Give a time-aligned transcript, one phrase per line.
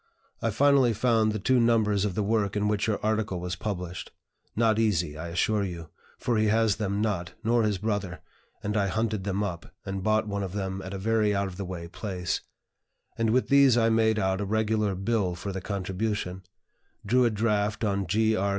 [0.41, 4.11] I finally found the two numbers of the work in which your article was published
[4.55, 8.19] (not easy, I assure you, for he has them not, nor his brother,
[8.63, 11.57] and I hunted them up, and bought one of them at a very out of
[11.57, 12.41] the way place),
[13.15, 16.41] and with these I made out a regular bill for the contribution;
[17.05, 18.35] drew a draft on G.
[18.35, 18.49] R.